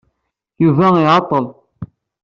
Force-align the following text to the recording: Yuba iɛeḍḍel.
Yuba 0.63 0.87
iɛeḍḍel. 0.99 1.45